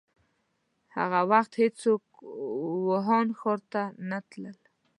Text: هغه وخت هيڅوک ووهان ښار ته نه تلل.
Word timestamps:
هغه 0.95 1.19
وخت 1.31 1.51
هيڅوک 1.61 2.03
ووهان 2.85 3.27
ښار 3.39 3.59
ته 3.71 3.83
نه 4.09 4.19
تلل. 4.29 4.57